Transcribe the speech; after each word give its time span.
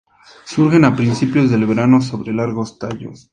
Surgen 0.45 0.83
a 0.83 0.95
principios 0.95 1.51
del 1.51 1.67
verano 1.67 2.01
sobre 2.01 2.33
largos 2.33 2.79
tallos. 2.79 3.29